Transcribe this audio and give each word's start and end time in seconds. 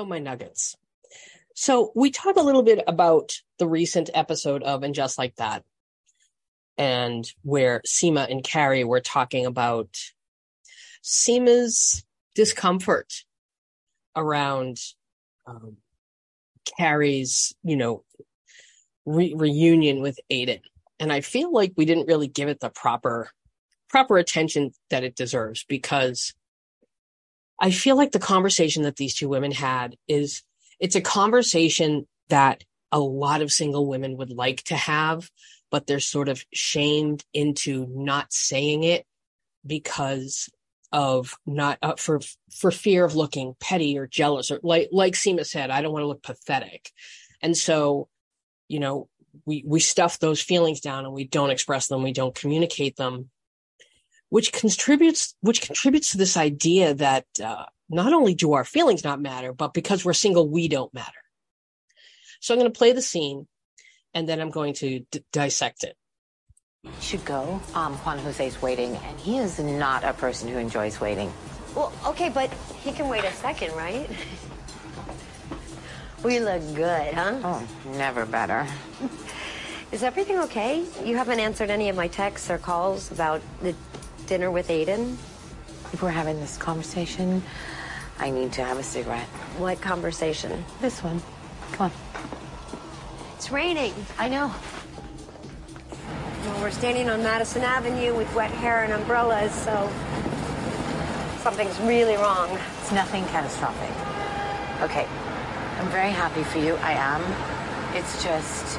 Hello, 0.00 0.08
my 0.08 0.18
nuggets. 0.18 0.78
So 1.54 1.92
we 1.94 2.10
talked 2.10 2.38
a 2.38 2.42
little 2.42 2.62
bit 2.62 2.82
about 2.86 3.34
the 3.58 3.68
recent 3.68 4.08
episode 4.14 4.62
of 4.62 4.82
And 4.82 4.94
Just 4.94 5.18
Like 5.18 5.36
That, 5.36 5.62
and 6.78 7.30
where 7.42 7.82
Seema 7.86 8.30
and 8.30 8.42
Carrie 8.42 8.82
were 8.82 9.02
talking 9.02 9.44
about 9.44 9.94
Seema's 11.02 12.02
discomfort 12.34 13.12
around 14.16 14.78
um, 15.46 15.76
Carrie's, 16.78 17.54
you 17.62 17.76
know, 17.76 18.02
re- 19.04 19.34
reunion 19.36 20.00
with 20.00 20.18
Aidan. 20.30 20.60
And 20.98 21.12
I 21.12 21.20
feel 21.20 21.52
like 21.52 21.74
we 21.76 21.84
didn't 21.84 22.08
really 22.08 22.28
give 22.28 22.48
it 22.48 22.60
the 22.60 22.70
proper 22.70 23.28
proper 23.90 24.16
attention 24.16 24.72
that 24.88 25.04
it 25.04 25.14
deserves 25.14 25.66
because 25.68 26.32
I 27.60 27.70
feel 27.70 27.96
like 27.96 28.12
the 28.12 28.18
conversation 28.18 28.84
that 28.84 28.96
these 28.96 29.14
two 29.14 29.28
women 29.28 29.52
had 29.52 29.96
is 30.08 30.42
it's 30.80 30.96
a 30.96 31.00
conversation 31.00 32.08
that 32.30 32.64
a 32.90 32.98
lot 32.98 33.42
of 33.42 33.52
single 33.52 33.86
women 33.86 34.16
would 34.16 34.30
like 34.30 34.62
to 34.64 34.76
have, 34.76 35.30
but 35.70 35.86
they're 35.86 36.00
sort 36.00 36.28
of 36.28 36.42
shamed 36.52 37.24
into 37.34 37.86
not 37.90 38.32
saying 38.32 38.84
it 38.84 39.04
because 39.64 40.48
of 40.90 41.36
not 41.46 41.78
uh, 41.82 41.94
for 41.96 42.20
for 42.50 42.70
fear 42.70 43.04
of 43.04 43.14
looking 43.14 43.54
petty 43.60 43.96
or 43.96 44.08
jealous 44.08 44.50
or 44.50 44.58
like 44.62 44.88
like 44.90 45.12
Seema 45.12 45.46
said, 45.46 45.70
I 45.70 45.82
don't 45.82 45.92
want 45.92 46.02
to 46.02 46.08
look 46.08 46.22
pathetic. 46.22 46.90
And 47.42 47.56
so, 47.56 48.08
you 48.68 48.80
know, 48.80 49.08
we 49.44 49.62
we 49.66 49.80
stuff 49.80 50.18
those 50.18 50.42
feelings 50.42 50.80
down 50.80 51.04
and 51.04 51.14
we 51.14 51.24
don't 51.24 51.50
express 51.50 51.86
them, 51.86 52.02
we 52.02 52.12
don't 52.12 52.34
communicate 52.34 52.96
them 52.96 53.30
which 54.30 54.52
contributes 54.52 55.34
which 55.42 55.60
contributes 55.60 56.12
to 56.12 56.18
this 56.18 56.36
idea 56.36 56.94
that 56.94 57.26
uh, 57.44 57.66
not 57.88 58.12
only 58.12 58.34
do 58.34 58.54
our 58.54 58.64
feelings 58.64 59.04
not 59.04 59.20
matter, 59.20 59.52
but 59.52 59.74
because 59.74 60.04
we're 60.04 60.14
single, 60.14 60.48
we 60.48 60.68
don't 60.68 60.94
matter. 60.94 61.12
So 62.40 62.54
I'm 62.54 62.60
going 62.60 62.72
to 62.72 62.78
play 62.78 62.92
the 62.92 63.02
scene, 63.02 63.46
and 64.14 64.28
then 64.28 64.40
I'm 64.40 64.50
going 64.50 64.72
to 64.74 65.00
d- 65.10 65.24
dissect 65.32 65.84
it. 65.84 65.96
You 66.84 66.90
should 67.00 67.24
go. 67.26 67.60
Um, 67.74 67.94
Juan 67.96 68.18
Jose's 68.20 68.62
waiting, 68.62 68.96
and 68.96 69.20
he 69.20 69.36
is 69.36 69.58
not 69.58 70.02
a 70.04 70.14
person 70.14 70.48
who 70.48 70.56
enjoys 70.56 71.00
waiting. 71.00 71.30
Well, 71.74 71.92
okay, 72.06 72.30
but 72.30 72.50
he 72.82 72.92
can 72.92 73.08
wait 73.08 73.24
a 73.24 73.32
second, 73.32 73.74
right? 73.76 74.08
we 76.22 76.40
look 76.40 76.62
good, 76.74 77.12
huh? 77.12 77.38
Oh, 77.44 77.68
never 77.98 78.24
better. 78.24 78.66
Is 79.92 80.04
everything 80.04 80.38
okay? 80.38 80.84
You 81.04 81.16
haven't 81.16 81.40
answered 81.40 81.68
any 81.68 81.88
of 81.88 81.96
my 81.96 82.06
texts 82.06 82.48
or 82.48 82.58
calls 82.58 83.10
about 83.10 83.42
the 83.60 83.74
dinner 84.30 84.48
with 84.48 84.70
Aidan? 84.70 85.18
If 85.92 86.04
we're 86.04 86.10
having 86.10 86.38
this 86.38 86.56
conversation, 86.56 87.42
I 88.20 88.30
need 88.30 88.52
to 88.52 88.64
have 88.64 88.78
a 88.78 88.82
cigarette. 88.84 89.26
What 89.58 89.80
conversation? 89.80 90.64
This 90.80 91.02
one. 91.02 91.20
Come 91.72 91.90
on. 91.90 91.92
It's 93.34 93.50
raining. 93.50 93.92
I 94.20 94.28
know. 94.28 94.54
Well, 96.44 96.60
we're 96.60 96.70
standing 96.70 97.10
on 97.10 97.24
Madison 97.24 97.62
Avenue 97.62 98.14
with 98.14 98.32
wet 98.32 98.52
hair 98.52 98.84
and 98.84 98.92
umbrellas, 98.92 99.52
so 99.52 99.90
something's 101.40 101.80
really 101.80 102.14
wrong. 102.14 102.56
It's 102.82 102.92
nothing 102.92 103.24
catastrophic. 103.34 103.90
Okay. 104.88 105.08
I'm 105.80 105.88
very 105.88 106.12
happy 106.12 106.44
for 106.44 106.58
you. 106.58 106.76
I 106.76 106.92
am. 106.92 107.96
It's 107.96 108.22
just 108.22 108.78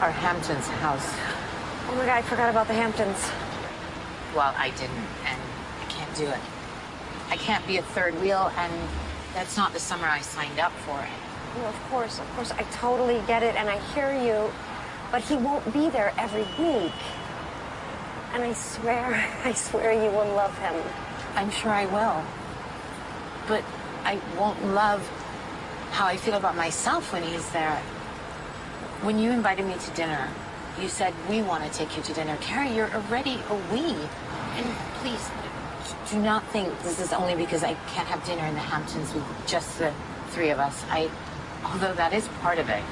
our 0.00 0.10
Hamptons 0.10 0.66
house. 0.66 1.14
Oh 1.88 1.94
my 1.94 2.06
god, 2.06 2.18
I 2.18 2.22
forgot 2.22 2.50
about 2.50 2.66
the 2.66 2.74
Hamptons. 2.74 3.43
Well, 4.34 4.52
I 4.56 4.70
didn't, 4.70 5.06
and 5.26 5.40
I 5.80 5.84
can't 5.88 6.16
do 6.16 6.26
it. 6.26 6.40
I 7.30 7.36
can't 7.36 7.64
be 7.68 7.76
a 7.76 7.82
third 7.82 8.20
wheel, 8.20 8.50
and 8.56 8.72
that's 9.32 9.56
not 9.56 9.72
the 9.72 9.78
summer 9.78 10.06
I 10.06 10.20
signed 10.22 10.58
up 10.58 10.72
for. 10.72 10.98
Well, 11.56 11.68
of 11.68 11.80
course, 11.88 12.18
of 12.18 12.28
course, 12.34 12.50
I 12.50 12.62
totally 12.72 13.22
get 13.28 13.44
it, 13.44 13.54
and 13.54 13.68
I 13.68 13.78
hear 13.94 14.12
you, 14.12 14.52
but 15.12 15.22
he 15.22 15.36
won't 15.36 15.72
be 15.72 15.88
there 15.88 16.12
every 16.18 16.42
week. 16.58 16.92
And 18.32 18.42
I 18.42 18.52
swear, 18.54 19.24
I 19.44 19.52
swear 19.52 19.92
you 19.92 20.10
will 20.10 20.34
love 20.34 20.56
him. 20.58 20.74
I'm 21.36 21.50
sure 21.50 21.70
I 21.70 21.86
will. 21.86 22.24
But 23.46 23.62
I 24.04 24.18
won't 24.36 24.64
love 24.74 25.00
how 25.92 26.06
I 26.06 26.16
feel 26.16 26.34
about 26.34 26.56
myself 26.56 27.12
when 27.12 27.22
he's 27.22 27.48
there. 27.50 27.76
When 29.02 29.20
you 29.20 29.30
invited 29.30 29.64
me 29.64 29.74
to 29.74 29.90
dinner, 29.92 30.28
you 30.80 30.88
said 30.88 31.14
we 31.28 31.42
want 31.42 31.64
to 31.64 31.70
take 31.70 31.96
you 31.96 32.02
to 32.02 32.12
dinner. 32.12 32.36
Carrie, 32.40 32.74
you're 32.74 32.90
already 32.92 33.40
a 33.48 33.54
we. 33.72 33.94
And 34.56 34.66
please, 35.00 35.30
do 36.10 36.18
not 36.18 36.44
think 36.48 36.68
this 36.82 37.00
is 37.00 37.12
only 37.12 37.34
because 37.34 37.62
I 37.62 37.74
can't 37.88 38.08
have 38.08 38.24
dinner 38.24 38.44
in 38.44 38.54
the 38.54 38.60
Hamptons 38.60 39.12
with 39.14 39.24
just 39.46 39.78
the 39.78 39.92
three 40.28 40.50
of 40.50 40.58
us. 40.58 40.84
I, 40.90 41.10
although 41.64 41.94
that 41.94 42.12
is 42.12 42.28
part 42.40 42.58
of 42.58 42.68
it. 42.68 42.82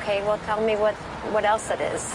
Okay, 0.00 0.22
well, 0.22 0.38
tell 0.46 0.60
me 0.60 0.76
what, 0.76 0.94
what 1.32 1.44
else 1.44 1.70
it 1.70 1.80
is. 1.80 2.10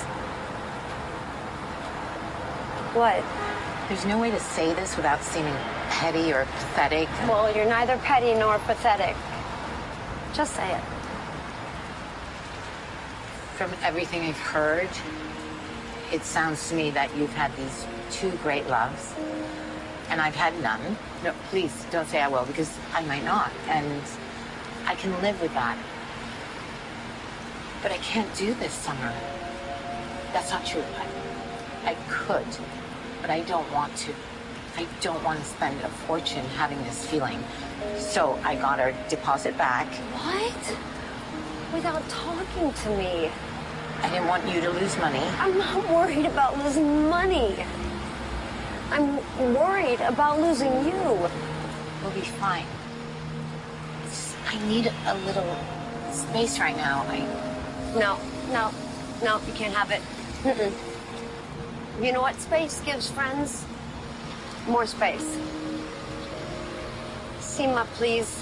What? 2.93 3.23
There's 3.87 4.05
no 4.05 4.17
way 4.17 4.31
to 4.31 4.39
say 4.39 4.73
this 4.73 4.95
without 4.95 5.21
seeming 5.21 5.53
petty 5.89 6.33
or 6.33 6.45
pathetic. 6.45 7.09
Well, 7.27 7.55
you're 7.55 7.65
neither 7.65 7.97
petty 7.97 8.33
nor 8.33 8.57
pathetic. 8.59 9.15
Just 10.33 10.55
say 10.55 10.75
it. 10.75 10.83
From 13.57 13.71
everything 13.83 14.23
I've 14.23 14.37
heard, 14.37 14.89
it 16.11 16.23
sounds 16.23 16.67
to 16.69 16.75
me 16.75 16.91
that 16.91 17.15
you've 17.15 17.33
had 17.33 17.55
these 17.55 17.87
two 18.11 18.31
great 18.43 18.67
loves, 18.67 19.13
and 20.09 20.19
I've 20.19 20.35
had 20.35 20.61
none. 20.61 20.97
No, 21.23 21.33
please 21.49 21.85
don't 21.89 22.05
say 22.09 22.21
I 22.21 22.27
will, 22.27 22.43
because 22.43 22.77
I 22.93 23.01
might 23.05 23.23
not, 23.23 23.51
and 23.69 24.01
I 24.85 24.95
can 24.95 25.13
live 25.21 25.41
with 25.41 25.53
that. 25.53 25.77
But 27.81 27.93
I 27.93 27.97
can't 27.99 28.33
do 28.35 28.53
this 28.55 28.73
summer. 28.73 29.13
That's 30.33 30.51
not 30.51 30.65
true. 30.65 30.83
I, 31.85 31.91
I 31.91 31.95
could, 32.09 32.45
but 33.21 33.29
I 33.29 33.39
don't 33.41 33.71
want 33.71 33.95
to. 33.97 34.13
I 34.75 34.85
don't 34.99 35.23
want 35.23 35.39
to 35.39 35.45
spend 35.45 35.79
a 35.79 35.87
fortune 35.87 36.43
having 36.57 36.83
this 36.83 37.07
feeling. 37.07 37.41
So 37.97 38.37
I 38.43 38.55
got 38.55 38.81
our 38.81 38.91
deposit 39.07 39.57
back. 39.57 39.87
What? 39.87 40.94
Without 41.75 42.07
talking 42.07 42.71
to 42.71 42.89
me. 42.97 43.29
I 44.01 44.09
didn't 44.09 44.27
want 44.27 44.47
you 44.47 44.61
to 44.61 44.69
lose 44.69 44.97
money. 44.97 45.19
I'm 45.39 45.57
not 45.57 45.89
worried 45.89 46.25
about 46.25 46.57
losing 46.57 47.09
money. 47.09 47.53
I'm 48.91 49.17
worried 49.53 49.99
about 49.99 50.39
losing 50.39 50.71
you. 50.85 51.29
We'll 52.01 52.11
be 52.13 52.21
fine. 52.21 52.65
I 54.47 54.57
need 54.69 54.89
a 55.05 55.15
little 55.25 55.57
space 56.13 56.59
right 56.59 56.77
now. 56.77 57.05
I. 57.09 57.19
No, 57.99 58.19
no, 58.53 58.71
no, 59.21 59.41
you 59.45 59.51
can't 59.53 59.73
have 59.73 59.91
it. 59.91 60.01
Mm-mm. 60.43 60.71
You 62.01 62.13
know 62.13 62.21
what 62.21 62.39
space 62.39 62.79
gives 62.85 63.09
friends? 63.09 63.65
More 64.65 64.85
space. 64.85 65.37
Seema, 67.41 67.85
please. 67.97 68.41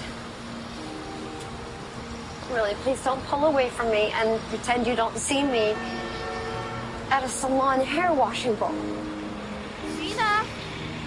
Really, 2.53 2.75
please 2.75 3.03
don't 3.03 3.24
pull 3.24 3.46
away 3.46 3.69
from 3.69 3.90
me 3.90 4.12
and 4.14 4.40
pretend 4.50 4.86
you 4.86 4.96
don't 4.96 5.18
see 5.18 5.41
me 5.41 5.74
at 7.09 7.24
a 7.24 7.28
salon 7.28 7.80
hair 7.80 8.14
washing 8.14 8.53
bowl. 8.53 8.75
Gina! 9.97 10.46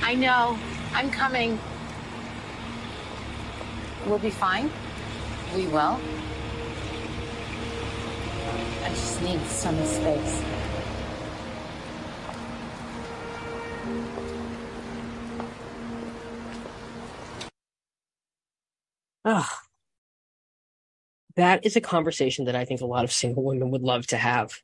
I 0.02 0.16
know. 0.16 0.58
I'm 0.92 1.08
coming. 1.08 1.56
We'll 4.06 4.18
be 4.18 4.30
fine. 4.30 4.72
We 5.54 5.68
will. 5.68 6.00
I 8.82 8.88
just 8.88 9.22
need 9.22 9.40
some 9.46 9.76
space. 9.84 10.42
Ugh. 19.24 19.65
That 21.36 21.64
is 21.66 21.76
a 21.76 21.80
conversation 21.80 22.46
that 22.46 22.56
I 22.56 22.64
think 22.64 22.80
a 22.80 22.86
lot 22.86 23.04
of 23.04 23.12
single 23.12 23.44
women 23.44 23.70
would 23.70 23.82
love 23.82 24.06
to 24.08 24.16
have. 24.16 24.60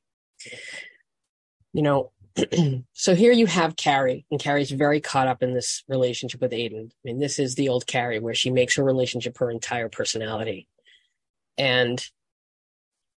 You 1.73 1.83
know, 1.83 2.13
so 2.93 3.15
here 3.15 3.33
you 3.33 3.47
have 3.47 3.77
Carrie, 3.77 4.25
and 4.31 4.41
Carrie's 4.41 4.71
very 4.71 5.01
caught 5.01 5.29
up 5.29 5.43
in 5.43 5.55
this 5.55 5.85
relationship 5.89 6.41
with 6.41 6.53
Aidan. 6.53 6.91
I 6.91 6.99
mean, 7.05 7.19
this 7.19 7.39
is 7.39 7.55
the 7.55 7.69
old 7.69 7.87
Carrie 7.87 8.21
where 8.21 8.35
she 8.35 8.51
makes 8.51 8.77
her 8.77 8.85
relationship 8.85 9.39
her 9.39 9.51
entire 9.51 9.89
personality. 9.89 10.69
And 11.59 12.05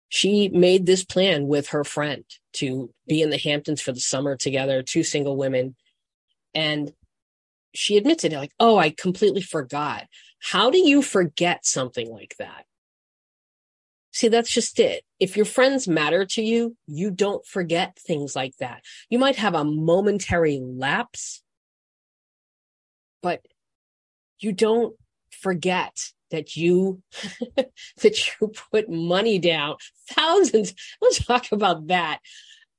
she 0.10 0.50
made 0.50 0.86
this 0.86 1.04
plan 1.04 1.48
with 1.48 1.70
her 1.70 1.84
friend 1.84 2.24
to 2.54 2.92
be 3.08 3.22
in 3.22 3.30
the 3.30 3.38
Hamptons 3.38 3.82
for 3.82 3.92
the 3.92 4.00
summer 4.00 4.36
together, 4.36 4.82
two 4.82 5.04
single 5.04 5.38
women. 5.38 5.76
And 6.54 6.94
she 7.74 7.98
admits 7.98 8.24
it, 8.24 8.32
like, 8.32 8.52
oh, 8.60 8.78
I 8.78 8.92
completely 8.92 9.42
forgot. 9.42 10.08
How 10.40 10.70
do 10.70 10.78
you 10.78 11.02
forget 11.02 11.66
something 11.66 12.12
like 12.12 12.36
that? 12.38 12.66
See, 14.14 14.28
that's 14.28 14.52
just 14.52 14.80
it. 14.80 15.04
If 15.20 15.36
your 15.36 15.46
friends 15.46 15.88
matter 15.88 16.24
to 16.26 16.42
you, 16.44 16.78
you 16.86 17.10
don't 17.10 17.44
forget 17.46 17.98
things 17.98 18.36
like 18.36 18.56
that. 18.58 18.84
You 19.10 19.18
might 19.18 19.38
have 19.38 19.56
a 19.56 19.64
momentary 19.64 20.60
lapse, 20.62 21.42
but 23.24 23.42
you 24.38 24.52
don't 24.52 24.96
forget 25.32 25.98
that 26.30 26.56
you 26.56 27.02
that 28.02 28.28
you 28.42 28.52
put 28.72 28.90
money 28.90 29.40
down 29.40 29.76
thousands 30.10 30.74
let's 31.02 31.24
talk 31.26 31.52
about 31.52 31.88
that 31.88 32.20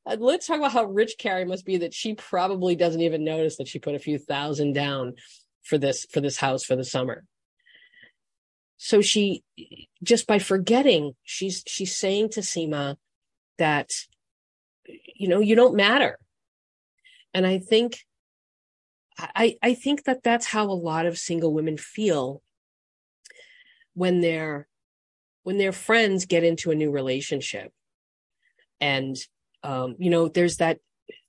uh, 0.06 0.16
let's 0.18 0.46
talk 0.46 0.58
about 0.58 0.72
how 0.72 0.84
rich 0.84 1.14
carrie 1.18 1.44
must 1.44 1.64
be 1.64 1.76
that 1.78 1.92
she 1.92 2.14
probably 2.14 2.74
doesn't 2.74 3.00
even 3.00 3.24
notice 3.24 3.56
that 3.56 3.68
she 3.68 3.78
put 3.78 3.94
a 3.94 3.98
few 3.98 4.18
thousand 4.18 4.72
down 4.72 5.14
for 5.62 5.78
this 5.78 6.06
for 6.10 6.20
this 6.20 6.36
house 6.36 6.64
for 6.64 6.74
the 6.74 6.84
summer 6.84 7.24
so 8.84 9.00
she 9.00 9.42
just 10.02 10.26
by 10.26 10.38
forgetting 10.38 11.14
she's 11.22 11.64
she's 11.66 11.96
saying 11.96 12.28
to 12.28 12.40
Seema 12.40 12.96
that 13.56 13.88
you 14.86 15.26
know 15.26 15.40
you 15.40 15.54
don't 15.54 15.74
matter. 15.74 16.18
And 17.32 17.46
i 17.46 17.58
think 17.58 18.04
i 19.18 19.56
i 19.62 19.72
think 19.72 20.04
that 20.04 20.22
that's 20.22 20.44
how 20.44 20.66
a 20.66 20.82
lot 20.90 21.06
of 21.06 21.16
single 21.16 21.54
women 21.54 21.78
feel 21.78 22.42
when 23.94 24.20
their 24.20 24.68
when 25.44 25.56
their 25.56 25.72
friends 25.72 26.26
get 26.26 26.44
into 26.44 26.70
a 26.70 26.74
new 26.74 26.90
relationship. 26.90 27.72
And 28.82 29.16
um 29.62 29.96
you 29.98 30.10
know 30.10 30.28
there's 30.28 30.58
that 30.58 30.78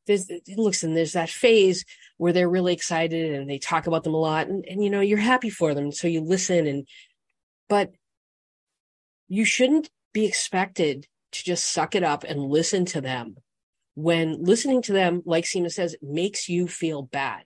there's 0.07 0.29
looks 0.57 0.83
and 0.83 0.95
there's 0.95 1.13
that 1.13 1.29
phase 1.29 1.85
where 2.17 2.33
they're 2.33 2.49
really 2.49 2.73
excited 2.73 3.33
and 3.33 3.49
they 3.49 3.59
talk 3.59 3.87
about 3.87 4.03
them 4.03 4.13
a 4.13 4.17
lot. 4.17 4.47
And, 4.47 4.65
and 4.67 4.83
you 4.83 4.89
know 4.89 4.99
you're 4.99 5.17
happy 5.33 5.49
for 5.49 5.73
them. 5.73 5.93
So 5.93 6.09
you 6.09 6.19
listen 6.19 6.67
and 6.67 6.85
but 7.69 7.93
you 9.27 9.45
shouldn't 9.45 9.89
be 10.13 10.25
expected 10.25 11.07
to 11.31 11.43
just 11.43 11.65
suck 11.65 11.95
it 11.95 12.03
up 12.03 12.23
and 12.23 12.39
listen 12.39 12.85
to 12.85 13.01
them 13.01 13.35
when 13.95 14.43
listening 14.43 14.81
to 14.83 14.93
them 14.93 15.21
like 15.25 15.45
Seema 15.45 15.71
says 15.71 15.95
makes 16.01 16.47
you 16.49 16.67
feel 16.67 17.01
bad 17.01 17.43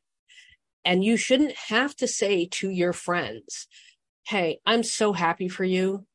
and 0.83 1.03
you 1.03 1.17
shouldn't 1.17 1.53
have 1.53 1.95
to 1.97 2.07
say 2.07 2.45
to 2.45 2.69
your 2.69 2.93
friends 2.93 3.67
hey, 4.29 4.59
I'm 4.63 4.83
so 4.83 5.11
happy 5.11 5.49
for 5.49 5.63
you, 5.63 6.05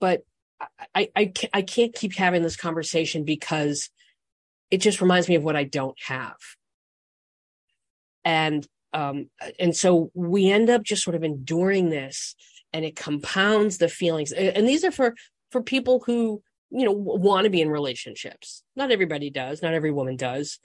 but 0.00 0.22
I, 0.94 1.10
I, 1.14 1.32
I 1.52 1.62
can't 1.62 1.94
keep 1.94 2.14
having 2.14 2.42
this 2.42 2.56
conversation 2.56 3.24
because 3.24 3.90
it 4.70 4.78
just 4.78 5.02
reminds 5.02 5.28
me 5.28 5.34
of 5.34 5.44
what 5.44 5.54
I 5.54 5.64
don't 5.64 5.98
have. 6.06 6.38
And, 8.24 8.66
um, 8.94 9.28
and 9.60 9.76
so 9.76 10.10
we 10.14 10.50
end 10.50 10.70
up 10.70 10.82
just 10.82 11.02
sort 11.02 11.14
of 11.14 11.24
enduring 11.24 11.90
this 11.90 12.34
and 12.76 12.84
it 12.84 12.94
compounds 12.94 13.78
the 13.78 13.88
feelings. 13.88 14.32
And 14.32 14.68
these 14.68 14.84
are 14.84 14.90
for, 14.90 15.14
for 15.50 15.62
people 15.62 16.02
who, 16.04 16.42
you 16.68 16.84
know, 16.84 16.92
want 16.92 17.44
to 17.44 17.50
be 17.50 17.62
in 17.62 17.70
relationships. 17.70 18.62
Not 18.76 18.90
everybody 18.90 19.30
does. 19.30 19.62
Not 19.62 19.72
every 19.72 19.90
woman 19.90 20.16
does. 20.16 20.58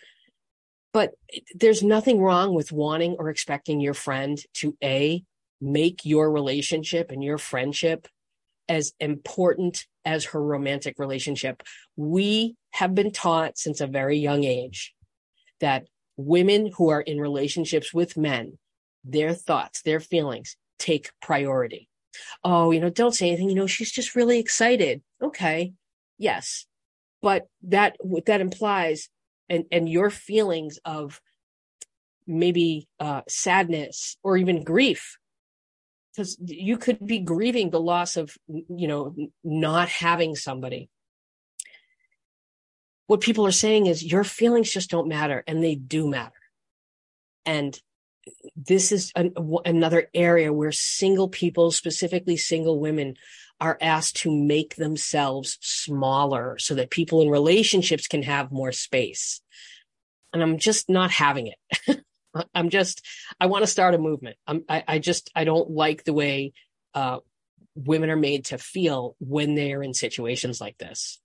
But 0.91 1.11
there's 1.55 1.81
nothing 1.81 2.19
wrong 2.19 2.53
with 2.53 2.73
wanting 2.73 3.15
or 3.17 3.29
expecting 3.29 3.79
your 3.79 3.93
friend 3.93 4.37
to 4.55 4.75
A, 4.83 5.23
make 5.61 6.03
your 6.03 6.29
relationship 6.29 7.11
and 7.11 7.23
your 7.23 7.37
friendship 7.37 8.09
as 8.67 8.91
important 8.99 9.85
as 10.03 10.25
her 10.25 10.43
romantic 10.43 10.99
relationship. 10.99 11.63
We 11.95 12.57
have 12.71 12.93
been 12.93 13.13
taught 13.13 13.57
since 13.57 13.79
a 13.79 13.87
very 13.87 14.17
young 14.17 14.43
age 14.43 14.93
that 15.61 15.85
women 16.17 16.71
who 16.75 16.89
are 16.89 16.99
in 16.99 17.21
relationships 17.21 17.93
with 17.93 18.17
men, 18.17 18.57
their 19.05 19.33
thoughts, 19.33 19.81
their 19.81 20.01
feelings 20.01 20.57
take 20.77 21.09
priority. 21.21 21.87
Oh, 22.43 22.71
you 22.71 22.79
know, 22.79 22.89
don't 22.89 23.15
say 23.15 23.27
anything. 23.27 23.49
You 23.49 23.55
know, 23.55 23.67
she's 23.67 23.91
just 23.91 24.15
really 24.15 24.39
excited. 24.39 25.01
Okay. 25.21 25.73
Yes. 26.17 26.65
But 27.21 27.47
that, 27.63 27.95
what 27.99 28.25
that 28.25 28.41
implies, 28.41 29.09
and, 29.49 29.65
and 29.71 29.87
your 29.87 30.09
feelings 30.09 30.79
of 30.85 31.21
maybe 32.25 32.87
uh, 32.99 33.21
sadness 33.27 34.17
or 34.23 34.37
even 34.37 34.63
grief 34.63 35.17
because 36.11 36.37
you 36.43 36.77
could 36.77 37.05
be 37.05 37.19
grieving 37.19 37.69
the 37.69 37.79
loss 37.79 38.17
of 38.17 38.35
you 38.47 38.87
know 38.87 39.15
not 39.43 39.89
having 39.89 40.35
somebody 40.35 40.89
what 43.07 43.21
people 43.21 43.45
are 43.45 43.51
saying 43.51 43.87
is 43.87 44.03
your 44.03 44.23
feelings 44.23 44.71
just 44.71 44.89
don't 44.89 45.07
matter 45.07 45.43
and 45.47 45.63
they 45.63 45.75
do 45.75 46.07
matter 46.07 46.31
and 47.45 47.79
this 48.67 48.91
is 48.91 49.11
an, 49.15 49.33
another 49.65 50.07
area 50.13 50.51
where 50.51 50.71
single 50.71 51.29
people 51.29 51.71
specifically 51.71 52.37
single 52.37 52.79
women 52.79 53.15
are 53.59 53.77
asked 53.79 54.17
to 54.17 54.35
make 54.35 54.75
themselves 54.75 55.57
smaller 55.61 56.57
so 56.57 56.75
that 56.75 56.89
people 56.89 57.21
in 57.21 57.29
relationships 57.29 58.07
can 58.07 58.23
have 58.23 58.51
more 58.51 58.71
space 58.71 59.41
and 60.33 60.41
i'm 60.41 60.57
just 60.57 60.89
not 60.89 61.11
having 61.11 61.47
it 61.47 62.05
I'm 62.53 62.69
just, 62.69 63.05
I 63.39 63.47
want 63.47 63.63
to 63.63 63.67
start 63.67 63.93
a 63.93 63.97
movement. 63.97 64.37
I'm, 64.47 64.63
I, 64.69 64.83
I 64.87 64.99
just, 64.99 65.29
I 65.35 65.43
don't 65.43 65.69
like 65.69 66.03
the 66.03 66.13
way 66.13 66.53
uh, 66.93 67.19
women 67.75 68.09
are 68.09 68.17
made 68.17 68.45
to 68.45 68.57
feel 68.57 69.15
when 69.19 69.55
they 69.55 69.73
are 69.73 69.83
in 69.83 69.93
situations 69.93 70.61
like 70.61 70.77
this. 70.77 71.19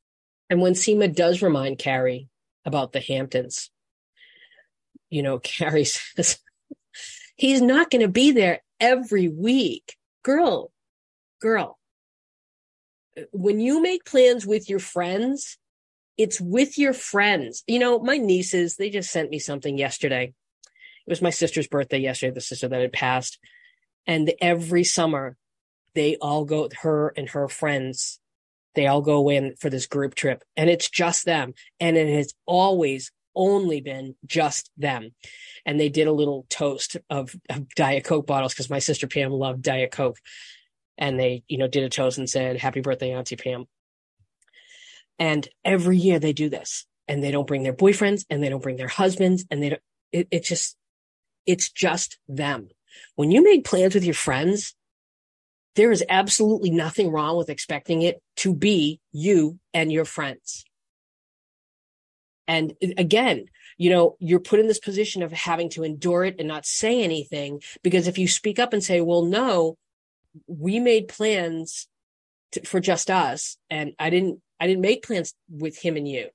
And 0.51 0.61
when 0.61 0.75
Seema 0.75 1.15
does 1.15 1.43
remind 1.43 1.79
Carrie 1.79 2.29
about 2.65 2.93
the 2.93 3.01
Hamptons, 3.01 3.71
you 5.11 5.23
know, 5.23 5.39
Carrie 5.43 5.85
says, 5.85 6.39
he's 7.37 7.61
not 7.61 7.91
going 7.91 8.03
to 8.03 8.09
be 8.09 8.33
there 8.33 8.61
every 8.81 9.29
week. 9.29 9.97
Girl, 10.23 10.71
girl, 11.41 11.79
when 13.33 13.61
you 13.61 13.81
make 13.81 14.05
plans 14.05 14.47
with 14.47 14.69
your 14.69 14.79
friends, 14.79 15.59
it's 16.19 16.41
with 16.41 16.79
your 16.79 16.93
friends. 16.93 17.63
You 17.67 17.79
know, 17.79 17.99
my 17.99 18.17
nieces, 18.17 18.77
they 18.77 18.91
just 18.91 19.11
sent 19.11 19.31
me 19.31 19.39
something 19.39 19.79
yesterday 19.79 20.35
it 21.07 21.11
was 21.11 21.23
my 21.23 21.31
sister's 21.31 21.69
birthday 21.69 21.99
yesterday, 21.99 22.35
the 22.35 22.41
sister 22.41 22.69
that 22.69 22.81
had 22.81 22.93
passed. 22.93 23.39
And 24.07 24.33
every 24.41 24.85
summer 24.85 25.37
they 25.95 26.17
all 26.17 26.45
go, 26.45 26.69
her 26.83 27.13
and 27.17 27.29
her 27.31 27.49
friends, 27.49 28.19
they 28.75 28.87
all 28.87 29.03
go 29.03 29.15
away 29.15 29.55
for 29.59 29.71
this 29.71 29.87
group 29.87 30.15
trip 30.15 30.43
and 30.57 30.69
it's 30.69 30.91
just 30.91 31.25
them. 31.25 31.55
And 31.81 31.97
it 31.97 32.09
has 32.09 32.35
always 32.45 33.13
only 33.37 33.81
been 33.81 34.17
just 34.27 34.71
them. 34.77 35.11
And 35.65 35.79
they 35.79 35.89
did 35.89 36.09
a 36.09 36.13
little 36.13 36.47
toast 36.49 36.97
of, 37.11 37.37
of 37.51 37.69
Diet 37.75 38.05
Coke 38.05 38.27
bottles 38.27 38.53
because 38.53 38.71
my 38.71 38.79
sister 38.81 39.07
Pam 39.07 39.31
loved 39.31 39.63
Diet 39.63 39.93
Coke. 39.93 40.19
And 40.99 41.21
they, 41.21 41.45
you 41.47 41.59
know, 41.59 41.69
did 41.69 41.85
a 41.85 41.91
toast 41.91 42.19
and 42.19 42.29
said, 42.29 42.57
happy 42.57 42.81
birthday, 42.81 43.13
Auntie 43.13 43.37
Pam. 43.37 43.67
And 45.19 45.47
every 45.65 45.99
year 45.99 46.19
they 46.19 46.33
do 46.33 46.49
this 46.49 46.87
and 47.07 47.23
they 47.23 47.31
don't 47.31 47.47
bring 47.47 47.63
their 47.63 47.75
boyfriends 47.75 48.25
and 48.31 48.43
they 48.43 48.49
don't 48.49 48.63
bring 48.63 48.77
their 48.77 48.89
husbands 48.89 49.45
and 49.51 49.63
they 49.63 49.69
don't, 49.71 49.83
it, 50.13 50.29
it 50.31 50.45
just, 50.45 50.77
it's 51.47 51.71
just 51.71 52.19
them. 52.29 52.69
When 53.15 53.31
you 53.31 53.43
make 53.43 53.65
plans 53.65 53.95
with 53.95 54.05
your 54.05 54.15
friends, 54.15 54.75
there 55.75 55.93
is 55.93 56.03
absolutely 56.09 56.71
nothing 56.71 57.11
wrong 57.11 57.37
with 57.37 57.51
expecting 57.51 58.03
it 58.03 58.23
to 58.37 58.55
be 58.55 59.01
you 59.13 59.59
and 59.75 59.93
your 59.93 60.07
friends. 60.07 60.65
And 62.49 62.75
again, 62.97 63.47
you 63.77 63.91
know, 63.91 64.17
you're 64.21 64.41
put 64.41 64.61
in 64.61 64.69
this 64.69 64.79
position 64.79 65.23
of 65.23 65.33
having 65.33 65.69
to 65.71 65.85
endure 65.85 66.25
it 66.25 66.37
and 66.39 66.49
not 66.49 66.67
say 66.67 67.03
anything 67.03 67.63
because 67.83 68.07
if 68.07 68.19
you 68.19 68.29
speak 68.29 68.59
up 68.59 68.73
and 68.73 68.83
say, 68.83 69.01
well, 69.01 69.25
no, 69.25 69.77
we 70.47 70.79
made 70.79 71.09
plans 71.09 71.89
to, 72.53 72.63
for 72.63 72.81
just 72.81 73.11
us 73.11 73.57
and 73.69 73.93
I 73.99 74.11
didn't, 74.11 74.41
I 74.61 74.67
didn't 74.67 74.83
make 74.83 75.05
plans 75.05 75.35
with 75.51 75.79
him 75.79 75.97
and 75.97 76.09
you 76.09 76.31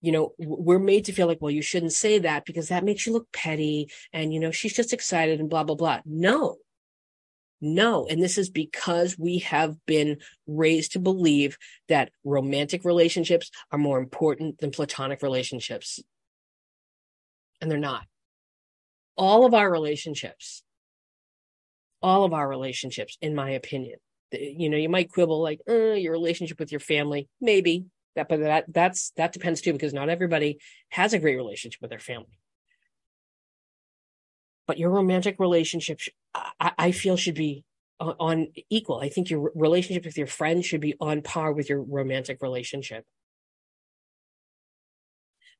you 0.00 0.12
know, 0.12 0.32
we're 0.38 0.78
made 0.78 1.06
to 1.06 1.12
feel 1.12 1.26
like, 1.26 1.38
well, 1.40 1.50
you 1.50 1.62
shouldn't 1.62 1.92
say 1.92 2.20
that 2.20 2.44
because 2.44 2.68
that 2.68 2.84
makes 2.84 3.06
you 3.06 3.12
look 3.12 3.30
petty. 3.32 3.90
And, 4.12 4.32
you 4.32 4.38
know, 4.40 4.50
she's 4.50 4.74
just 4.74 4.92
excited 4.92 5.40
and 5.40 5.50
blah, 5.50 5.64
blah, 5.64 5.74
blah. 5.74 6.00
No, 6.04 6.58
no. 7.60 8.06
And 8.06 8.22
this 8.22 8.38
is 8.38 8.50
because 8.50 9.18
we 9.18 9.38
have 9.38 9.74
been 9.86 10.18
raised 10.46 10.92
to 10.92 10.98
believe 10.98 11.58
that 11.88 12.10
romantic 12.24 12.84
relationships 12.84 13.50
are 13.72 13.78
more 13.78 13.98
important 13.98 14.58
than 14.58 14.70
platonic 14.70 15.22
relationships. 15.22 16.00
And 17.60 17.70
they're 17.70 17.78
not. 17.78 18.04
All 19.16 19.44
of 19.44 19.54
our 19.54 19.70
relationships, 19.70 20.62
all 22.00 22.24
of 22.24 22.32
our 22.32 22.48
relationships, 22.48 23.18
in 23.20 23.34
my 23.34 23.50
opinion, 23.50 23.98
you 24.30 24.70
know, 24.70 24.76
you 24.76 24.88
might 24.88 25.10
quibble 25.10 25.42
like, 25.42 25.60
uh, 25.68 25.92
your 25.92 26.12
relationship 26.12 26.60
with 26.60 26.70
your 26.70 26.80
family, 26.80 27.28
maybe, 27.40 27.86
that 28.18 28.28
but 28.28 28.40
that 28.40 28.64
that's 28.68 29.12
that 29.16 29.32
depends 29.32 29.60
too 29.60 29.72
because 29.72 29.94
not 29.94 30.08
everybody 30.08 30.58
has 30.90 31.12
a 31.12 31.18
great 31.18 31.36
relationship 31.36 31.80
with 31.80 31.90
their 31.90 32.00
family 32.00 32.38
but 34.68 34.78
your 34.78 34.90
romantic 34.90 35.40
relationship 35.40 35.98
I, 36.34 36.72
I 36.78 36.92
feel 36.92 37.16
should 37.16 37.34
be 37.34 37.64
on, 37.98 38.14
on 38.20 38.46
equal. 38.70 39.00
I 39.00 39.08
think 39.08 39.30
your 39.30 39.50
relationship 39.56 40.04
with 40.04 40.16
your 40.16 40.28
friends 40.28 40.66
should 40.66 40.80
be 40.80 40.94
on 41.00 41.22
par 41.22 41.52
with 41.52 41.68
your 41.68 41.82
romantic 41.82 42.40
relationship. 42.40 43.04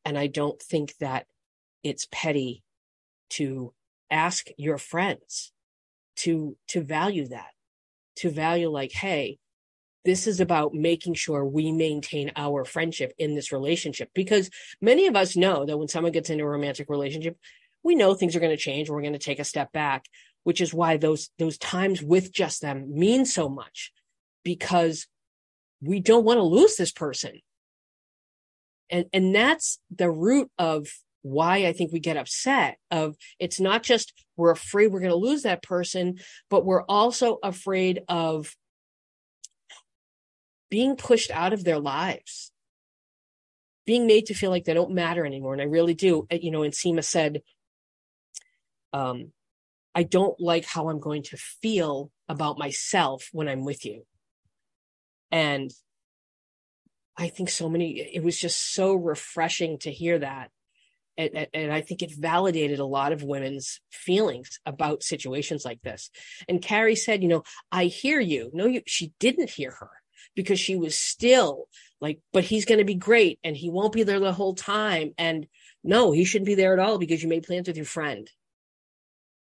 And 0.05 0.17
i 0.17 0.29
don't 0.29 0.63
think 0.63 0.95
that 1.01 1.27
it's 1.83 2.07
petty 2.13 2.63
to 3.31 3.75
ask 4.11 4.47
your 4.57 4.79
friends 4.79 5.53
to 6.17 6.57
to 6.69 6.83
value 6.83 7.29
that 7.29 7.51
to 8.17 8.31
value 8.31 8.71
like 8.71 8.93
hey 8.93 9.39
this 10.05 10.27
is 10.27 10.41
about 10.41 10.73
making 10.73 11.13
sure 11.13 11.45
we 11.45 11.71
maintain 11.71 12.33
our 12.35 12.65
friendship 12.65 13.13
in 13.19 13.35
this 13.35 13.53
relationship. 13.53 14.09
Because 14.15 14.49
many 14.81 15.07
of 15.07 15.15
us 15.15 15.37
know 15.37 15.67
that 15.67 15.77
when 15.77 15.89
someone 15.89 16.13
gets 16.13 16.31
into 16.31 16.45
a 16.45 16.49
romantic 16.49 16.89
relationship, 16.89 17.37
we 17.83 17.95
know 17.95 18.15
things 18.15 18.35
are 18.37 18.41
going 18.41 18.57
to 18.57 18.63
change. 18.63 18.91
We're 18.91 19.01
going 19.03 19.13
to 19.13 19.19
take 19.19 19.39
a 19.39 19.45
step 19.45 19.73
back. 19.73 20.05
which 20.45 20.61
is 20.61 20.73
why 20.73 20.97
those 20.97 21.31
those 21.39 21.59
times 21.59 22.03
with 22.03 22.33
just 22.33 22.63
them 22.63 22.87
mean 22.95 23.25
so 23.27 23.49
much 23.49 23.93
because 24.45 25.07
we 25.83 26.01
don't 26.01 26.25
want 26.25 26.39
to 26.39 26.43
lose 26.43 26.77
this 26.77 26.93
person 26.93 27.41
and 28.91 29.07
and 29.13 29.35
that's 29.35 29.79
the 29.95 30.11
root 30.11 30.51
of 30.59 30.87
why 31.23 31.67
I 31.67 31.73
think 31.73 31.93
we 31.93 32.01
get 32.01 32.17
upset 32.17 32.79
of 32.91 33.17
it's 33.39 33.61
not 33.61 33.83
just 33.83 34.13
we're 34.37 34.51
afraid 34.51 34.89
we're 34.89 35.01
going 35.01 35.11
to 35.11 35.17
lose 35.17 35.43
that 35.43 35.63
person, 35.63 36.19
but 36.49 36.65
we're 36.65 36.85
also 36.85 37.39
afraid 37.43 38.03
of 38.09 38.55
being 40.71 40.97
pushed 40.97 41.31
out 41.31 41.53
of 41.53 41.65
their 41.65 41.79
lives, 41.79 42.53
being 43.87 44.07
made 44.07 44.27
to 44.27 44.35
feel 44.35 44.51
like 44.51 44.65
they 44.65 44.75
don't 44.75 44.93
matter 44.93 45.27
anymore. 45.27 45.55
And 45.55 45.63
I 45.63 45.67
really 45.67 45.95
do. 45.95 46.27
Uh, 46.31 46.37
you 46.41 46.51
know, 46.51 46.63
and 46.63 46.73
Seema 46.73 47.03
said, 47.03 47.43
um, 48.93 49.33
I 49.95 50.03
don't 50.05 50.39
like 50.41 50.65
how 50.65 50.89
I'm 50.89 51.01
going 51.01 51.23
to 51.25 51.37
feel 51.37 52.11
about 52.29 52.59
myself 52.59 53.29
when 53.33 53.49
I'm 53.49 53.65
with 53.65 53.85
you. 53.85 54.05
And 55.31 55.73
I 57.17 57.29
think 57.29 57.51
so 57.51 57.69
many, 57.69 57.99
it 57.99 58.23
was 58.23 58.39
just 58.39 58.75
so 58.75 58.95
refreshing 58.95 59.79
to 59.81 59.91
hear 59.91 60.19
that. 60.21 60.51
And, 61.17 61.49
and, 61.53 61.73
I 61.73 61.81
think 61.81 62.03
it 62.03 62.15
validated 62.15 62.79
a 62.79 62.85
lot 62.85 63.11
of 63.11 63.25
women's 63.25 63.81
feelings 63.91 64.61
about 64.65 65.03
situations 65.03 65.65
like 65.65 65.83
this. 65.83 66.11
And 66.49 66.63
Carrie 66.63 66.95
said, 66.95 67.25
you 67.25 67.29
know, 67.29 67.43
I 67.73 67.87
hear 67.87 68.21
you. 68.21 68.53
No, 68.55 68.67
you, 68.67 68.83
she 68.87 69.13
didn't 69.19 69.51
hear 69.51 69.73
her 69.73 69.91
because 70.37 70.61
she 70.61 70.77
was 70.77 70.97
still 70.97 71.65
like, 72.01 72.21
but 72.33 72.45
he's 72.45 72.67
going 72.67 72.79
to 72.79 72.85
be 72.85 72.95
great 72.95 73.41
and 73.43 73.57
he 73.57 73.69
won't 73.69 73.93
be 73.93 74.05
there 74.05 74.21
the 74.21 74.33
whole 74.33 74.55
time. 74.55 75.13
And 75.19 75.49
no, 75.83 76.13
he 76.13 76.25
shouldn't 76.25 76.47
be 76.47 76.55
there 76.55 76.73
at 76.73 76.79
all 76.79 76.99
because 76.99 77.21
you 77.21 77.29
made 77.29 77.43
plans 77.43 77.67
with 77.67 77.77
your 77.77 77.85
friend. 77.85 78.31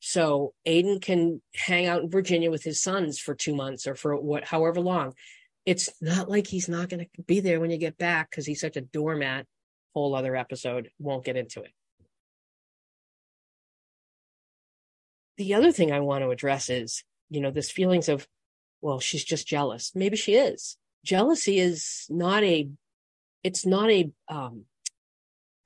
So 0.00 0.54
Aidan 0.64 1.00
can 1.00 1.42
hang 1.54 1.86
out 1.86 2.02
in 2.02 2.10
Virginia 2.10 2.50
with 2.50 2.62
his 2.62 2.80
sons 2.80 3.18
for 3.18 3.34
two 3.34 3.54
months 3.54 3.86
or 3.86 3.94
for 3.94 4.16
what, 4.16 4.44
however 4.44 4.80
long 4.80 5.14
it's 5.68 5.90
not 6.00 6.30
like 6.30 6.46
he's 6.46 6.66
not 6.66 6.88
going 6.88 7.04
to 7.04 7.22
be 7.24 7.40
there 7.40 7.60
when 7.60 7.70
you 7.70 7.76
get 7.76 7.98
back 7.98 8.30
because 8.30 8.46
he's 8.46 8.62
such 8.62 8.78
a 8.78 8.80
doormat. 8.80 9.44
Whole 9.92 10.14
other 10.14 10.34
episode. 10.34 10.90
Won't 10.98 11.26
get 11.26 11.36
into 11.36 11.60
it. 11.60 11.72
The 15.36 15.52
other 15.52 15.70
thing 15.70 15.92
I 15.92 16.00
want 16.00 16.24
to 16.24 16.30
address 16.30 16.70
is, 16.70 17.04
you 17.28 17.42
know, 17.42 17.50
this 17.50 17.70
feelings 17.70 18.08
of, 18.08 18.26
well, 18.80 18.98
she's 18.98 19.22
just 19.22 19.46
jealous. 19.46 19.92
Maybe 19.94 20.16
she 20.16 20.36
is. 20.36 20.78
Jealousy 21.04 21.58
is 21.58 22.06
not 22.08 22.42
a, 22.44 22.70
it's 23.44 23.66
not 23.66 23.90
a, 23.90 24.10
um, 24.26 24.64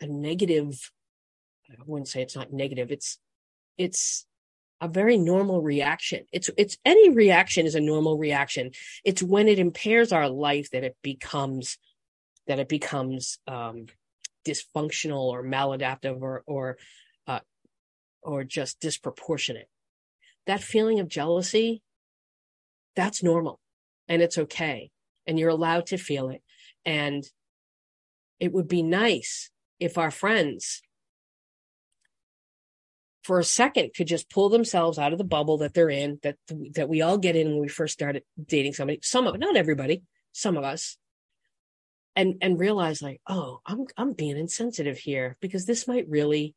a 0.01 0.09
negative. 0.09 0.91
I 1.71 1.77
wouldn't 1.87 2.09
say 2.09 2.23
it's 2.23 2.35
not 2.35 2.53
negative. 2.53 2.91
It's, 2.91 3.21
it's 3.79 4.27
a 4.81 4.89
very 4.89 5.17
normal 5.17 5.63
reaction. 5.63 6.27
It's 6.33 6.51
it's 6.57 6.77
any 6.85 7.11
reaction 7.11 7.67
is 7.67 7.77
a 7.77 7.81
normal 7.81 8.19
reaction. 8.19 8.73
It's 9.05 9.23
when 9.23 9.49
it 9.49 9.61
impairs 9.61 10.13
our 10.13 10.29
life 10.29 10.71
that 10.73 10.83
it 10.83 10.97
becomes 11.03 11.79
that 12.49 12.59
it 12.59 12.69
becomes 12.69 13.39
um, 13.47 13.87
dysfunctional 14.45 15.23
or 15.23 15.45
maladaptive 15.45 16.21
or 16.21 16.43
or 16.47 16.79
uh, 17.29 17.41
or 18.23 18.43
just 18.43 18.81
disproportionate. 18.81 19.69
That 20.47 20.63
feeling 20.63 20.99
of 20.99 21.09
jealousy, 21.09 21.83
that's 22.97 23.23
normal, 23.23 23.61
and 24.09 24.21
it's 24.21 24.39
okay, 24.39 24.91
and 25.27 25.39
you're 25.39 25.49
allowed 25.49 25.87
to 25.87 25.97
feel 25.97 26.29
it. 26.29 26.43
And 26.85 27.25
it 28.41 28.53
would 28.53 28.67
be 28.67 28.83
nice 28.83 29.51
if 29.79 29.97
our 29.97 30.11
friends 30.11 30.83
for 33.23 33.39
a 33.39 33.45
second 33.45 33.91
could 33.97 34.07
just 34.07 34.31
pull 34.31 34.49
themselves 34.49 34.99
out 34.99 35.13
of 35.13 35.19
the 35.19 35.25
bubble 35.25 35.59
that 35.59 35.75
they're 35.75 35.91
in 35.91 36.19
that 36.23 36.37
that 36.75 36.89
we 36.89 37.03
all 37.03 37.19
get 37.19 37.37
in 37.37 37.49
when 37.49 37.61
we 37.61 37.69
first 37.69 37.95
started 37.95 38.23
dating 38.45 38.73
somebody 38.73 38.99
some 39.03 39.27
of 39.27 39.39
not 39.39 39.57
everybody 39.57 40.03
some 40.33 40.57
of 40.57 40.65
us 40.65 40.97
and 42.17 42.37
and 42.41 42.59
realize 42.59 43.01
like 43.01 43.21
oh 43.29 43.61
i'm 43.67 43.87
i'm 43.97 44.13
being 44.13 44.37
insensitive 44.37 44.99
here 44.99 45.37
because 45.41 45.67
this 45.67 45.87
might 45.87 46.09
really 46.09 46.55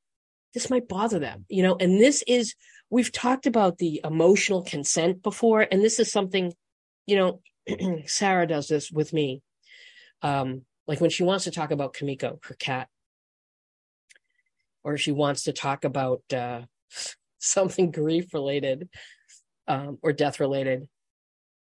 this 0.53 0.69
might 0.69 0.87
bother 0.87 1.19
them 1.19 1.45
you 1.49 1.61
know? 1.63 1.75
And 1.79 1.99
this 1.99 2.23
is 2.27 2.55
we've 2.89 3.11
talked 3.11 3.45
about 3.45 3.77
the 3.77 4.01
emotional 4.03 4.63
consent 4.63 5.21
before 5.21 5.67
and 5.69 5.83
this 5.83 5.99
is 5.99 6.11
something 6.11 6.53
you 7.05 7.17
know 7.17 7.41
sarah 8.05 8.47
does 8.47 8.67
this 8.67 8.91
with 8.91 9.13
me. 9.13 9.41
Um 10.21 10.61
like 10.87 11.01
when 11.01 11.09
she 11.09 11.23
wants 11.23 11.45
to 11.45 11.51
talk 11.51 11.71
about 11.71 11.93
kamiko 11.93 12.43
her 12.45 12.55
cat 12.55 12.87
or 14.85 14.97
she 14.97 15.11
wants 15.11 15.43
to 15.43 15.51
talk 15.51 15.83
about 15.83 16.21
uh, 16.31 16.61
something 17.39 17.91
grief 17.91 18.33
related 18.33 18.87
um, 19.67 19.97
or 20.01 20.13
death 20.13 20.39
related 20.39 20.87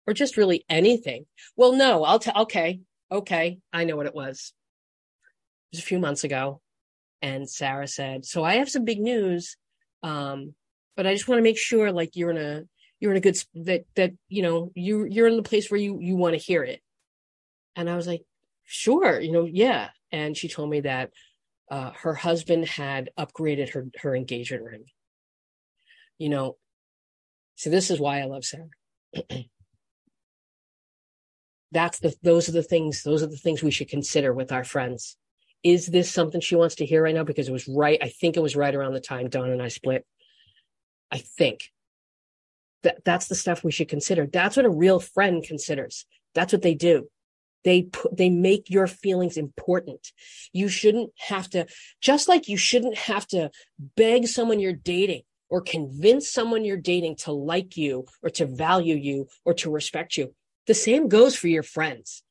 or 0.07 0.13
just 0.13 0.37
really 0.37 0.65
anything. 0.69 1.25
Well, 1.57 1.73
no, 1.73 2.05
I'll 2.05 2.19
tell. 2.19 2.43
Okay, 2.43 2.81
okay, 3.11 3.59
I 3.73 3.85
know 3.85 3.97
what 3.97 4.07
it 4.07 4.15
was. 4.15 4.53
It 5.73 5.77
was 5.77 5.83
a 5.83 5.87
few 5.87 5.99
months 5.99 6.23
ago, 6.23 6.61
and 7.23 7.49
Sarah 7.49 7.89
said, 7.89 8.27
"So 8.27 8.45
I 8.45 8.57
have 8.57 8.69
some 8.69 8.85
big 8.85 9.01
news, 9.01 9.57
um, 10.03 10.55
but 10.95 11.07
I 11.07 11.15
just 11.15 11.27
want 11.27 11.39
to 11.39 11.43
make 11.43 11.59
sure, 11.59 11.91
like 11.91 12.15
you're 12.15 12.31
in 12.31 12.37
a 12.37 12.65
you're 13.01 13.13
in 13.13 13.17
a 13.17 13.21
good 13.21 13.39
that 13.55 13.85
that 13.97 14.13
you 14.29 14.43
know 14.43 14.71
you 14.75 15.07
you're 15.07 15.29
in 15.29 15.37
the 15.37 15.43
place 15.43 15.71
where 15.71 15.81
you 15.81 15.99
you 16.01 16.17
want 16.17 16.35
to 16.35 16.39
hear 16.39 16.63
it." 16.63 16.83
And 17.75 17.89
I 17.89 17.97
was 17.97 18.07
like, 18.07 18.23
"Sure, 18.65 19.19
you 19.19 19.33
know, 19.33 19.47
yeah." 19.47 19.89
And 20.13 20.37
she 20.37 20.49
told 20.49 20.69
me 20.69 20.81
that 20.83 21.11
uh, 21.71 21.93
her 22.03 22.15
husband 22.15 22.67
had 22.67 23.11
upgraded 23.19 23.71
her 23.71 23.87
her 24.03 24.15
engagement 24.15 24.65
ring. 24.65 24.85
You 26.19 26.29
know, 26.29 26.57
so 27.57 27.71
this 27.71 27.91
is 27.91 27.99
why 28.01 28.21
I 28.21 28.25
love 28.25 28.45
Sarah. 28.45 28.69
That's 31.73 31.99
the 31.99 32.15
those 32.23 32.49
are 32.49 32.53
the 32.53 32.63
things 32.63 33.03
those 33.03 33.23
are 33.23 33.27
the 33.27 33.37
things 33.37 33.63
we 33.63 33.71
should 33.71 33.89
consider 33.89 34.33
with 34.33 34.53
our 34.53 34.65
friends. 34.65 35.17
Is 35.63 35.87
this 35.87 36.11
something 36.11 36.41
she 36.41 36.57
wants 36.57 36.75
to 36.77 36.87
hear 36.87 37.03
right 37.03 37.15
now? 37.15 37.25
Because 37.25 37.49
it 37.49 37.53
was 37.53 37.67
right. 37.67 37.99
I 38.03 38.11
think 38.11 38.37
it 38.37 38.43
was 38.43 38.55
right 38.55 38.75
around 38.75 38.93
the 38.93 39.01
time 39.01 39.29
Don 39.29 39.51
and 39.51 39.63
I 39.63 39.69
split. 39.69 40.07
I 41.11 41.19
think 41.19 41.73
that 42.83 43.05
that's 43.05 43.29
the 43.29 43.35
stuff 43.35 43.65
we 43.65 43.73
should 43.73 43.89
consider. 43.89 44.27
That's 44.27 44.57
what 44.57 44.67
a 44.67 44.71
real 44.71 45.01
friend 45.01 45.43
considers. 45.43 46.07
That's 46.35 46.53
what 46.53 46.63
they 46.63 46.75
do. 46.75 47.09
They 47.65 47.83
put, 47.83 48.17
they 48.17 48.31
make 48.31 48.71
your 48.71 48.87
feelings 48.87 49.37
important. 49.37 50.13
You 50.53 50.69
shouldn't 50.69 51.11
have 51.19 51.49
to, 51.51 51.67
just 52.01 52.29
like 52.29 52.49
you 52.49 52.57
shouldn't 52.57 52.97
have 52.97 53.27
to 53.29 53.51
beg 53.97 54.29
someone 54.29 54.61
you're 54.61 54.73
dating 54.73 55.23
or 55.49 55.61
convince 55.61 56.31
someone 56.31 56.65
you're 56.65 56.77
dating 56.77 57.17
to 57.17 57.33
like 57.33 57.77
you 57.77 58.07
or 58.23 58.31
to 58.31 58.47
value 58.47 58.97
you 58.97 59.29
or 59.45 59.55
to 59.55 59.71
respect 59.71 60.17
you. 60.17 60.35
The 60.67 60.75
same 60.75 61.09
goes 61.09 61.35
for 61.37 61.49
your 61.49 61.63
friends. 61.63 62.23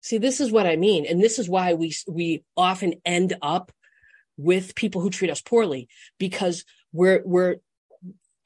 See, 0.00 0.18
this 0.18 0.40
is 0.40 0.52
what 0.52 0.66
I 0.66 0.76
mean. 0.76 1.06
And 1.06 1.22
this 1.22 1.38
is 1.38 1.48
why 1.48 1.74
we, 1.74 1.94
we 2.06 2.44
often 2.56 2.94
end 3.06 3.34
up 3.40 3.72
with 4.36 4.74
people 4.74 5.00
who 5.00 5.10
treat 5.10 5.30
us 5.30 5.40
poorly 5.40 5.88
because 6.18 6.64
we're, 6.92 7.22
we're 7.24 7.56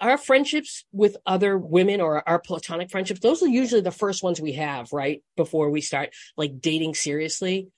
our 0.01 0.17
friendships 0.17 0.85
with 0.93 1.17
other 1.27 1.59
women 1.59 2.01
or 2.01 2.27
our 2.29 2.39
platonic 2.39 2.91
friendships, 2.91 3.21
those 3.21 3.43
are 3.43 3.49
usually 3.49 3.81
the 3.81 3.91
first 3.91 4.23
ones 4.23 4.41
we 4.41 4.53
have, 4.53 4.93
right? 4.93 5.23
Before 5.37 5.71
we 5.71 5.81
start 5.81 6.11
like 6.37 6.61
dating 6.61 6.95
seriously. 6.95 7.69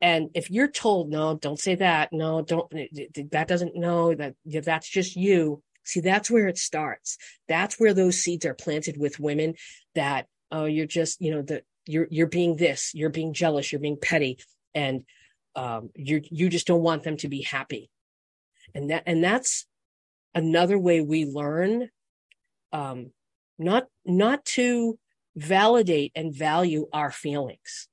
And 0.00 0.30
if 0.34 0.50
you're 0.50 0.70
told, 0.70 1.10
no, 1.10 1.36
don't 1.36 1.60
say 1.60 1.76
that. 1.76 2.12
No, 2.12 2.42
don't, 2.42 2.72
eh, 2.74 2.86
eh, 2.98 3.04
eh, 3.16 3.22
that 3.32 3.48
doesn't 3.48 3.76
know 3.76 4.14
that 4.14 4.34
that's 4.44 4.88
just 4.88 5.14
you. 5.14 5.62
See, 5.84 6.00
that's 6.00 6.30
where 6.30 6.48
it 6.48 6.58
starts. 6.58 7.18
That's 7.48 7.78
where 7.78 7.94
those 7.94 8.18
seeds 8.18 8.46
are 8.46 8.54
planted 8.54 8.96
with 8.98 9.20
women 9.20 9.54
that, 9.94 10.26
oh, 10.50 10.64
you're 10.64 10.86
just, 10.86 11.20
you 11.20 11.32
know, 11.32 11.42
that 11.42 11.64
you're, 11.86 12.08
you're 12.10 12.26
being 12.26 12.56
this, 12.56 12.92
you're 12.94 13.10
being 13.10 13.32
jealous, 13.32 13.70
you're 13.70 13.80
being 13.80 13.98
petty 14.00 14.38
and, 14.74 15.04
um, 15.54 15.90
you 15.94 16.22
you 16.30 16.48
just 16.48 16.66
don't 16.66 16.82
want 16.82 17.02
them 17.02 17.18
to 17.18 17.28
be 17.28 17.42
happy. 17.42 17.90
And 18.74 18.90
that, 18.90 19.02
and 19.06 19.22
that's, 19.22 19.66
another 20.34 20.78
way 20.78 21.00
we 21.00 21.24
learn 21.24 21.88
um, 22.72 23.10
not 23.58 23.86
not 24.04 24.44
to 24.44 24.98
validate 25.36 26.12
and 26.14 26.34
value 26.34 26.86
our 26.92 27.10
feelings 27.10 27.88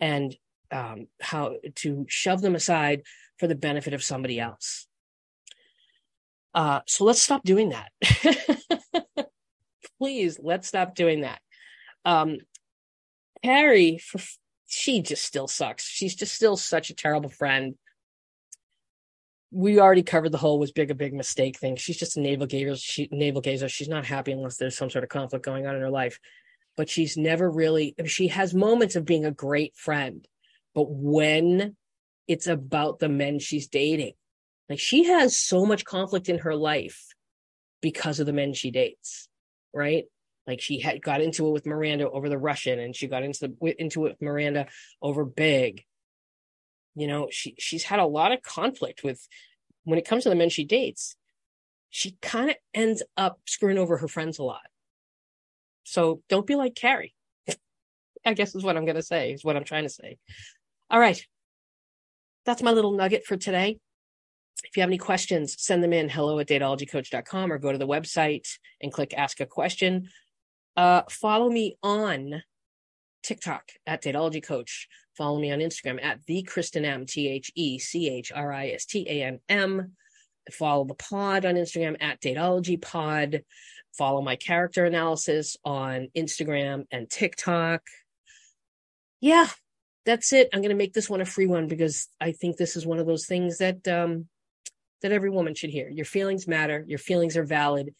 and 0.00 0.36
um, 0.70 1.06
how 1.20 1.56
to 1.76 2.06
shove 2.08 2.40
them 2.40 2.54
aside 2.54 3.02
for 3.38 3.46
the 3.46 3.54
benefit 3.54 3.94
of 3.94 4.02
somebody 4.02 4.40
else. 4.40 4.86
Uh, 6.54 6.80
so 6.86 7.04
let's 7.04 7.22
stop 7.22 7.42
doing 7.44 7.70
that. 7.70 7.92
Please, 9.98 10.38
let's 10.42 10.68
stop 10.68 10.94
doing 10.94 11.20
that. 11.20 11.40
Um, 12.04 12.38
Carrie, 13.44 13.98
for, 13.98 14.20
she 14.66 15.02
just 15.02 15.24
still 15.24 15.48
sucks. 15.48 15.84
She's 15.84 16.14
just 16.14 16.34
still 16.34 16.56
such 16.56 16.90
a 16.90 16.94
terrible 16.94 17.28
friend 17.28 17.74
we 19.50 19.78
already 19.78 20.02
covered 20.02 20.32
the 20.32 20.38
whole 20.38 20.58
was 20.58 20.72
big 20.72 20.90
a 20.90 20.94
big 20.94 21.14
mistake 21.14 21.58
thing. 21.58 21.76
She's 21.76 21.96
just 21.96 22.16
a 22.16 22.20
navel 22.20 22.46
gazer. 22.46 22.76
She 22.76 23.08
navel 23.12 23.40
gazer. 23.40 23.68
She's 23.68 23.88
not 23.88 24.04
happy 24.04 24.32
unless 24.32 24.56
there's 24.56 24.76
some 24.76 24.90
sort 24.90 25.04
of 25.04 25.10
conflict 25.10 25.44
going 25.44 25.66
on 25.66 25.76
in 25.76 25.80
her 25.80 25.90
life. 25.90 26.18
But 26.76 26.90
she's 26.90 27.16
never 27.16 27.50
really. 27.50 27.94
She 28.06 28.28
has 28.28 28.54
moments 28.54 28.96
of 28.96 29.04
being 29.04 29.24
a 29.24 29.30
great 29.30 29.74
friend, 29.76 30.26
but 30.74 30.90
when 30.90 31.76
it's 32.28 32.46
about 32.46 32.98
the 32.98 33.08
men 33.08 33.38
she's 33.38 33.68
dating, 33.68 34.12
like 34.68 34.80
she 34.80 35.04
has 35.04 35.38
so 35.38 35.64
much 35.64 35.84
conflict 35.84 36.28
in 36.28 36.38
her 36.38 36.54
life 36.54 37.06
because 37.80 38.20
of 38.20 38.26
the 38.26 38.32
men 38.32 38.52
she 38.52 38.70
dates, 38.70 39.28
right? 39.72 40.04
Like 40.46 40.60
she 40.60 40.80
had 40.80 41.00
got 41.02 41.20
into 41.20 41.46
it 41.46 41.52
with 41.52 41.66
Miranda 41.66 42.10
over 42.10 42.28
the 42.28 42.38
Russian, 42.38 42.78
and 42.78 42.94
she 42.94 43.06
got 43.06 43.22
into 43.22 43.48
the, 43.48 43.74
into 43.80 44.06
it 44.06 44.10
with 44.10 44.22
Miranda 44.22 44.66
over 45.00 45.24
Big. 45.24 45.84
You 46.96 47.06
know, 47.06 47.28
she 47.30 47.54
she's 47.58 47.84
had 47.84 48.00
a 48.00 48.06
lot 48.06 48.32
of 48.32 48.42
conflict 48.42 49.04
with 49.04 49.26
when 49.84 49.98
it 49.98 50.06
comes 50.06 50.24
to 50.24 50.30
the 50.30 50.34
men 50.34 50.48
she 50.48 50.64
dates. 50.64 51.14
She 51.90 52.16
kind 52.20 52.50
of 52.50 52.56
ends 52.74 53.02
up 53.16 53.38
screwing 53.46 53.78
over 53.78 53.98
her 53.98 54.08
friends 54.08 54.38
a 54.38 54.42
lot. 54.42 54.66
So 55.84 56.22
don't 56.28 56.46
be 56.46 56.56
like 56.56 56.74
Carrie. 56.74 57.14
I 58.26 58.34
guess 58.34 58.54
is 58.54 58.64
what 58.64 58.76
I'm 58.76 58.84
going 58.84 58.96
to 58.96 59.02
say. 59.02 59.32
Is 59.32 59.44
what 59.44 59.56
I'm 59.56 59.64
trying 59.64 59.84
to 59.84 59.90
say. 59.90 60.18
All 60.90 60.98
right, 60.98 61.22
that's 62.44 62.62
my 62.62 62.72
little 62.72 62.92
nugget 62.92 63.24
for 63.24 63.36
today. 63.36 63.78
If 64.64 64.76
you 64.76 64.80
have 64.80 64.88
any 64.88 64.98
questions, 64.98 65.56
send 65.58 65.82
them 65.82 65.92
in 65.92 66.08
hello 66.08 66.38
at 66.38 66.48
dateologycoach.com 66.48 67.52
or 67.52 67.58
go 67.58 67.72
to 67.72 67.78
the 67.78 67.86
website 67.86 68.48
and 68.80 68.92
click 68.92 69.12
ask 69.14 69.40
a 69.40 69.46
question. 69.46 70.08
Uh, 70.76 71.02
follow 71.10 71.50
me 71.50 71.76
on 71.82 72.42
TikTok 73.22 73.70
at 73.86 74.02
Dateology 74.02 74.42
Coach. 74.42 74.88
Follow 75.16 75.40
me 75.40 75.50
on 75.50 75.60
Instagram 75.60 76.02
at 76.02 76.24
the 76.26 76.42
Kristen 76.42 76.84
M, 76.84 77.06
T 77.06 77.28
H 77.28 77.50
E 77.54 77.78
C 77.78 78.08
H 78.10 78.32
R 78.34 78.52
I 78.52 78.68
S 78.68 78.84
T 78.84 79.06
A 79.08 79.22
N 79.24 79.40
M. 79.48 79.92
Follow 80.52 80.84
the 80.84 80.94
pod 80.94 81.44
on 81.44 81.54
Instagram 81.54 81.96
at 82.00 82.20
Dateology 82.20 82.80
Pod. 82.80 83.42
Follow 83.96 84.20
my 84.20 84.36
character 84.36 84.84
analysis 84.84 85.56
on 85.64 86.08
Instagram 86.16 86.84
and 86.90 87.08
TikTok. 87.08 87.82
Yeah, 89.20 89.48
that's 90.04 90.32
it. 90.32 90.50
I'm 90.52 90.60
going 90.60 90.68
to 90.68 90.76
make 90.76 90.92
this 90.92 91.08
one 91.08 91.22
a 91.22 91.24
free 91.24 91.46
one 91.46 91.66
because 91.66 92.08
I 92.20 92.32
think 92.32 92.56
this 92.56 92.76
is 92.76 92.86
one 92.86 92.98
of 92.98 93.06
those 93.06 93.26
things 93.26 93.58
that 93.58 93.88
um, 93.88 94.28
that 95.02 95.12
every 95.12 95.30
woman 95.30 95.54
should 95.54 95.70
hear. 95.70 95.88
Your 95.88 96.04
feelings 96.04 96.46
matter. 96.46 96.84
Your 96.86 96.98
feelings 96.98 97.36
are 97.36 97.44
valid 97.44 97.94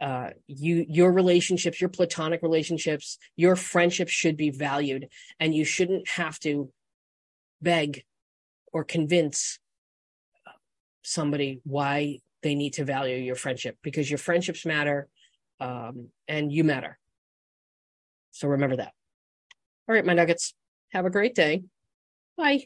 uh, 0.00 0.30
you 0.46 0.86
your 0.88 1.12
relationships 1.12 1.80
your 1.80 1.90
platonic 1.90 2.42
relationships 2.42 3.18
your 3.36 3.54
friendships 3.54 4.12
should 4.12 4.36
be 4.36 4.50
valued 4.50 5.08
and 5.38 5.54
you 5.54 5.64
shouldn't 5.64 6.08
have 6.08 6.38
to 6.40 6.70
beg 7.60 8.04
or 8.72 8.82
convince 8.84 9.58
somebody 11.02 11.60
why 11.64 12.18
they 12.42 12.54
need 12.54 12.72
to 12.74 12.84
value 12.84 13.16
your 13.16 13.34
friendship 13.34 13.76
because 13.82 14.10
your 14.10 14.18
friendships 14.18 14.64
matter 14.64 15.08
um, 15.60 16.08
and 16.28 16.50
you 16.50 16.64
matter. 16.64 16.98
So 18.30 18.48
remember 18.48 18.76
that. 18.76 18.92
All 19.88 19.94
right 19.94 20.04
my 20.04 20.14
nuggets. 20.14 20.54
Have 20.92 21.04
a 21.04 21.10
great 21.10 21.34
day. 21.34 21.64
Bye 22.36 22.64